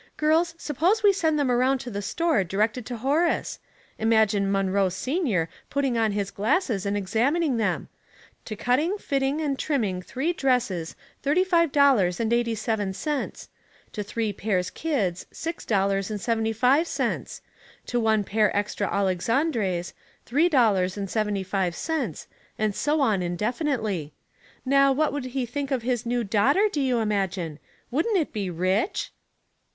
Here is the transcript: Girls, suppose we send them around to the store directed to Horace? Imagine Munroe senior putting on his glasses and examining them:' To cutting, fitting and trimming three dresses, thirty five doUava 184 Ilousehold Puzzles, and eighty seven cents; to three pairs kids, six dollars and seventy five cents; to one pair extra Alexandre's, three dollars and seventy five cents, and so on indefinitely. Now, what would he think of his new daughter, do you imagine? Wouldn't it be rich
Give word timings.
Girls, 0.17 0.55
suppose 0.57 1.03
we 1.03 1.13
send 1.13 1.37
them 1.37 1.51
around 1.51 1.77
to 1.81 1.91
the 1.91 2.01
store 2.01 2.43
directed 2.43 2.87
to 2.87 2.97
Horace? 2.97 3.59
Imagine 3.99 4.51
Munroe 4.51 4.89
senior 4.89 5.47
putting 5.69 5.95
on 5.95 6.11
his 6.11 6.31
glasses 6.31 6.87
and 6.87 6.97
examining 6.97 7.57
them:' 7.57 7.87
To 8.45 8.55
cutting, 8.55 8.97
fitting 8.97 9.41
and 9.41 9.59
trimming 9.59 10.01
three 10.01 10.33
dresses, 10.33 10.95
thirty 11.21 11.43
five 11.43 11.71
doUava 11.71 11.97
184 12.05 12.05
Ilousehold 12.07 12.07
Puzzles, 12.07 12.17
and 12.19 12.33
eighty 12.33 12.55
seven 12.55 12.93
cents; 12.95 13.49
to 13.91 14.01
three 14.01 14.33
pairs 14.33 14.71
kids, 14.71 15.27
six 15.31 15.67
dollars 15.67 16.09
and 16.09 16.19
seventy 16.19 16.51
five 16.51 16.87
cents; 16.87 17.41
to 17.85 17.99
one 17.99 18.23
pair 18.23 18.57
extra 18.57 18.91
Alexandre's, 18.91 19.93
three 20.25 20.49
dollars 20.49 20.97
and 20.97 21.11
seventy 21.11 21.43
five 21.43 21.75
cents, 21.75 22.25
and 22.57 22.73
so 22.73 23.01
on 23.01 23.21
indefinitely. 23.21 24.13
Now, 24.65 24.91
what 24.91 25.13
would 25.13 25.25
he 25.25 25.45
think 25.45 25.69
of 25.69 25.83
his 25.83 26.07
new 26.07 26.23
daughter, 26.23 26.67
do 26.71 26.81
you 26.81 26.97
imagine? 27.01 27.59
Wouldn't 27.91 28.17
it 28.17 28.33
be 28.33 28.49
rich 28.49 29.11